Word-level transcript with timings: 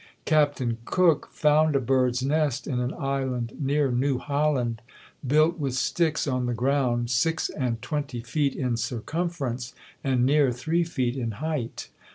Captain 0.25 0.79
Cook 0.83 1.29
found 1.31 1.75
a 1.75 1.79
bird's 1.79 2.23
nest 2.25 2.65
in 2.65 2.79
an 2.79 2.91
island 2.95 3.53
near 3.59 3.91
New 3.91 4.17
Holland, 4.17 4.81
built 5.27 5.59
with 5.59 5.75
sticks 5.75 6.25
on 6.25 6.47
the 6.47 6.55
ground, 6.55 7.11
six 7.11 7.49
and 7.49 7.79
twenty 7.83 8.21
feet 8.21 8.55
in 8.55 8.77
circumference, 8.77 9.75
and 10.03 10.25
near 10.25 10.51
three 10.51 10.83
feet 10.83 11.15
in 11.15 11.33
height. 11.33 11.89